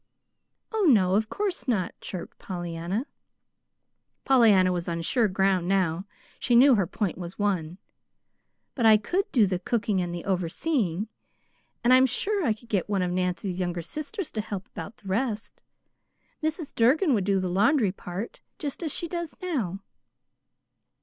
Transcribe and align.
"Oh, 0.71 0.85
no, 0.89 1.13
of 1.13 1.29
course 1.29 1.67
not," 1.67 1.93
chirped 2.01 2.39
Pollyanna. 2.39 3.05
(Pollyanna 4.25 4.71
was 4.71 4.89
on 4.89 5.03
sure 5.03 5.27
ground 5.27 5.67
now. 5.67 6.07
She 6.39 6.55
knew 6.55 6.73
her 6.73 6.87
point 6.87 7.19
was 7.19 7.37
won.) 7.37 7.77
"But 8.73 8.87
I 8.87 8.97
could 8.97 9.31
do 9.31 9.45
the 9.45 9.59
cooking 9.59 10.01
and 10.01 10.11
the 10.11 10.25
overseeing, 10.25 11.07
and 11.83 11.93
I'm 11.93 12.07
sure 12.07 12.43
I 12.43 12.53
could 12.53 12.67
get 12.69 12.89
one 12.89 13.03
of 13.03 13.11
Nancy's 13.11 13.59
younger 13.59 13.83
sisters 13.83 14.31
to 14.31 14.41
help 14.41 14.65
about 14.69 14.97
the 14.97 15.07
rest. 15.07 15.61
Mrs. 16.41 16.73
Durgin 16.73 17.13
would 17.13 17.23
do 17.25 17.39
the 17.39 17.47
laundry 17.47 17.91
part 17.91 18.41
just 18.57 18.81
as 18.81 18.91
she 18.91 19.07
does 19.07 19.35
now." 19.39 19.83